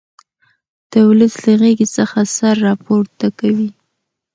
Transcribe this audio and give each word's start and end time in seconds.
د 0.91 0.93
ولس 1.07 1.33
له 1.45 1.53
غېږې 1.61 1.87
څخه 1.97 2.19
سر 2.35 2.55
را 2.65 2.73
پورته 2.85 3.27
کوي. 3.39 3.69